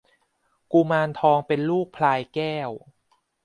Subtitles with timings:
[0.73, 2.69] กุมารทองเป็นลูกพลายแก้ว